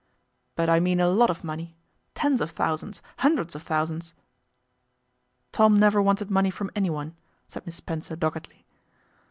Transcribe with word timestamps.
'But 0.55 0.67
I 0.67 0.79
mean 0.79 0.99
a 0.99 1.07
lot 1.07 1.29
of 1.29 1.43
money 1.43 1.75
tens 2.15 2.41
of 2.41 2.49
thousands, 2.49 3.03
hundreds 3.17 3.53
of 3.55 3.61
thousands?' 3.61 4.15
'Tom 5.51 5.77
never 5.77 6.01
wanted 6.01 6.31
money 6.31 6.49
from 6.49 6.71
anyone,' 6.75 7.15
said 7.47 7.67
Miss 7.67 7.75
Spencer 7.75 8.15
doggedly. 8.15 8.65